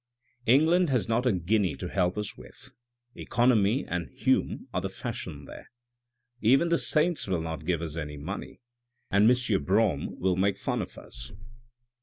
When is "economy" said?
3.13-3.85